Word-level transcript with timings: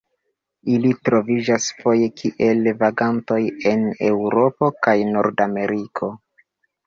Ili 0.75 0.91
troviĝas 1.09 1.65
foje 1.81 2.07
kiel 2.21 2.71
vagantoj 2.79 3.37
en 3.73 3.85
Eŭropo 4.09 4.71
kaj 4.87 4.95
Nordameriko. 5.13 6.09